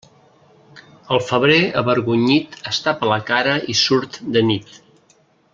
[1.15, 4.77] El febrer avergonyit es tapa la cara i surt de nit.